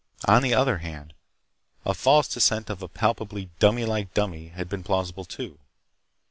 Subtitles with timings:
[0.25, 1.13] On the other hand,
[1.85, 5.59] a false descent of a palpably dummylike dummy had been plausible, too.